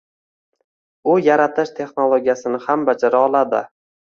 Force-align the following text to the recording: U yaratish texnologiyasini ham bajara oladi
U 1.11 1.17
yaratish 1.27 1.73
texnologiyasini 1.81 2.63
ham 2.67 2.89
bajara 2.91 3.25
oladi 3.29 3.63